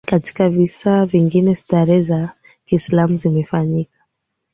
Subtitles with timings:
[0.07, 2.31] Katika visa vingine sherehe za za
[2.65, 3.99] Kiislamu zimefanyika